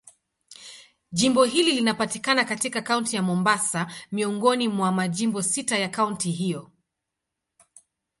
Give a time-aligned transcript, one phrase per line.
[1.11, 6.71] Jimbo hili linapatikana katika Kaunti ya Mombasa, miongoni mwa majimbo sita ya kaunti hiyo.